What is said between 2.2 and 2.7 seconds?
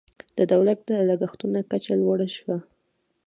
شوه.